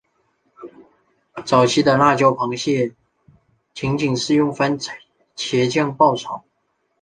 [1.45, 2.91] 早期的辣椒螃蟹
[3.75, 4.79] 仅仅是用番
[5.35, 6.43] 茄酱爆炒。